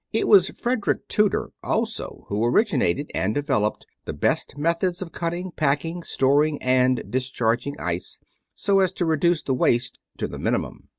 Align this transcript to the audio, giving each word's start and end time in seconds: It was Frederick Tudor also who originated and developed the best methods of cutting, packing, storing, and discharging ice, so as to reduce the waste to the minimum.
It 0.11 0.27
was 0.27 0.49
Frederick 0.49 1.07
Tudor 1.07 1.51
also 1.61 2.25
who 2.27 2.43
originated 2.43 3.11
and 3.13 3.35
developed 3.35 3.85
the 4.05 4.13
best 4.13 4.57
methods 4.57 4.99
of 5.03 5.11
cutting, 5.11 5.51
packing, 5.55 6.01
storing, 6.01 6.59
and 6.59 7.03
discharging 7.11 7.79
ice, 7.79 8.19
so 8.55 8.79
as 8.79 8.91
to 8.93 9.05
reduce 9.05 9.43
the 9.43 9.53
waste 9.53 9.99
to 10.17 10.27
the 10.27 10.39
minimum. 10.39 10.89